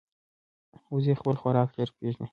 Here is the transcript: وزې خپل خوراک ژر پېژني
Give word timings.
وزې 0.93 1.13
خپل 1.19 1.35
خوراک 1.41 1.67
ژر 1.75 1.89
پېژني 1.97 2.27